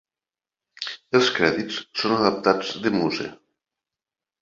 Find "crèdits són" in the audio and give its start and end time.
1.37-2.17